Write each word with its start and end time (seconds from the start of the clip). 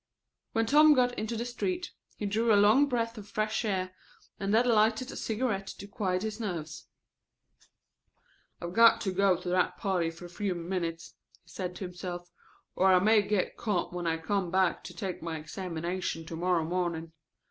When 0.53 0.65
Tom 0.65 0.95
got 0.95 1.13
into 1.15 1.37
the 1.37 1.45
street 1.45 1.91
he 2.15 2.25
drew 2.25 2.51
a 2.51 2.57
long 2.59 2.89
breath 2.89 3.19
of 3.19 3.27
fresh 3.29 3.63
air, 3.63 3.93
and 4.39 4.51
then 4.51 4.67
lighted 4.67 5.11
a 5.11 5.15
cigarette 5.15 5.67
to 5.77 5.85
quiet 5.87 6.23
his 6.23 6.39
nerves. 6.39 6.87
"I've 8.59 8.73
got 8.73 8.99
to 9.01 9.11
go 9.11 9.39
to 9.39 9.49
that 9.49 9.77
party 9.77 10.09
for 10.09 10.25
a 10.25 10.29
few 10.29 10.55
minutes," 10.55 11.13
he 11.43 11.49
said 11.49 11.75
to 11.75 11.83
himself, 11.83 12.31
"or 12.75 12.87
I 12.91 12.97
may 12.97 13.21
get 13.21 13.57
caught 13.57 13.93
when 13.93 14.07
I 14.07 14.17
come 14.17 14.51
to 14.51 14.93
take 14.95 15.21
my 15.21 15.37
examination 15.37 16.25
to 16.25 16.35
morrow 16.35 16.65
morning. 16.65 17.13